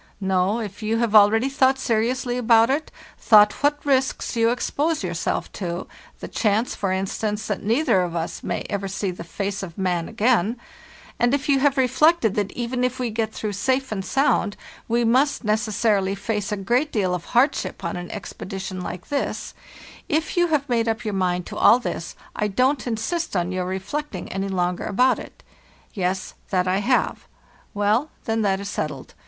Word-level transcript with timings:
'No, 0.19 0.57
if 0.59 0.81
8 0.81 0.81
FARTHEST 0.81 0.81
NORTH 0.81 0.89
you 0.89 0.97
have 0.97 1.15
already 1.15 1.49
thought 1.49 1.75
it 1.75 1.79
seriously 1.81 2.39
over— 2.39 2.81
thought 3.19 3.53
what 3.61 3.85
risks 3.85 4.35
you 4.35 4.49
expose 4.49 5.03
yourself 5.03 5.51
tothe 5.51 5.87
chance, 6.31 6.73
for 6.73 6.91
in 6.91 7.05
stance, 7.05 7.45
that 7.45 7.61
neither 7.61 8.01
of 8.01 8.15
us 8.15 8.41
may 8.41 8.65
ever 8.67 8.87
see 8.87 9.11
the 9.11 9.23
face 9.23 9.61
of 9.61 9.77
man 9.77 10.09
again—and 10.09 11.33
if 11.35 11.47
you 11.47 11.59
have 11.59 11.77
reflected 11.77 12.33
that 12.33 12.51
even 12.53 12.83
if 12.83 12.97
we 12.97 13.11
get 13.11 13.31
through 13.31 13.53
safe 13.53 13.91
and 13.91 14.03
sound 14.03 14.57
you 14.89 15.05
must 15.05 15.43
necessarily 15.43 16.15
face 16.15 16.51
a 16.51 16.57
great 16.57 16.91
deal 16.91 17.13
of 17.13 17.25
hardship 17.25 17.83
on 17.83 17.95
an 17.95 18.09
expedition 18.09 18.81
like 18.81 19.09
this—if 19.09 20.35
you 20.35 20.47
have 20.47 20.67
made 20.67 20.87
up 20.87 21.05
your 21.05 21.13
mind 21.13 21.45
to 21.45 21.55
all 21.55 21.77
this 21.77 22.15
I 22.35 22.47
don't 22.47 22.87
insist 22.87 23.35
on 23.35 23.51
your 23.51 23.67
re 23.67 23.77
flecting 23.77 24.29
any 24.31 24.47
longer 24.49 24.85
about 24.87 25.19
it. 25.19 25.43
'Yes, 25.93 26.33
that 26.49 26.67
I 26.67 26.79
have.' 26.79 27.27
Well, 27.75 28.09
then, 28.23 28.41
that 28.41 28.59
is 28.59 28.67
settled. 28.67 29.13